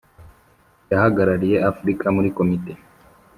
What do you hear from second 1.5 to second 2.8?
Afurika muri Komite